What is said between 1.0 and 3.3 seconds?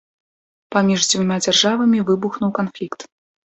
дзвюма дзяржавамі выбухнуў канфлікт.